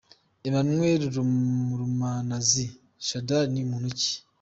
[0.47, 1.01] Emmanuel
[1.79, 2.65] Ramazani
[3.07, 4.11] Shadari ni muntu ki?.